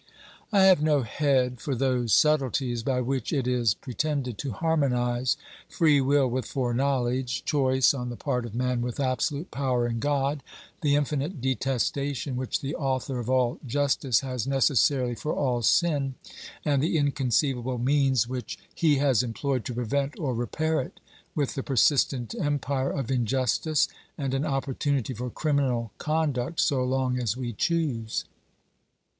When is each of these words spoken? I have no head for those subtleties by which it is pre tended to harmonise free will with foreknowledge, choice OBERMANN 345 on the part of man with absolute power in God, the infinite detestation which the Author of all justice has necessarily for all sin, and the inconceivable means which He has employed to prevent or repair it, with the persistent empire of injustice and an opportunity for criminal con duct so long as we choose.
I 0.51 0.63
have 0.63 0.81
no 0.81 1.03
head 1.03 1.59
for 1.61 1.75
those 1.75 2.11
subtleties 2.11 2.81
by 2.81 3.01
which 3.01 3.31
it 3.31 3.45
is 3.47 3.75
pre 3.75 3.93
tended 3.93 4.39
to 4.39 4.51
harmonise 4.53 5.37
free 5.69 6.01
will 6.01 6.27
with 6.27 6.47
foreknowledge, 6.47 7.45
choice 7.45 7.93
OBERMANN 7.93 8.09
345 8.09 8.09
on 8.09 8.09
the 8.09 8.15
part 8.15 8.45
of 8.47 8.55
man 8.55 8.81
with 8.83 8.99
absolute 8.99 9.51
power 9.51 9.85
in 9.87 9.99
God, 9.99 10.41
the 10.81 10.95
infinite 10.95 11.39
detestation 11.39 12.35
which 12.35 12.61
the 12.61 12.75
Author 12.75 13.19
of 13.19 13.29
all 13.29 13.59
justice 13.63 14.21
has 14.21 14.47
necessarily 14.47 15.13
for 15.13 15.35
all 15.35 15.61
sin, 15.61 16.15
and 16.65 16.81
the 16.81 16.97
inconceivable 16.97 17.77
means 17.77 18.27
which 18.27 18.57
He 18.73 18.95
has 18.95 19.21
employed 19.21 19.63
to 19.65 19.75
prevent 19.75 20.17
or 20.17 20.33
repair 20.33 20.81
it, 20.81 20.99
with 21.35 21.53
the 21.53 21.61
persistent 21.61 22.33
empire 22.39 22.89
of 22.89 23.11
injustice 23.11 23.87
and 24.17 24.33
an 24.33 24.45
opportunity 24.45 25.13
for 25.13 25.29
criminal 25.29 25.91
con 25.99 26.31
duct 26.31 26.59
so 26.59 26.83
long 26.83 27.19
as 27.19 27.37
we 27.37 27.53
choose. 27.53 28.25